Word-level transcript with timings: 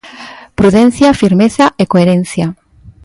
Prudencia, 0.59 1.17
firmeza 1.21 1.65
e 1.81 1.83
coherencia. 1.91 2.47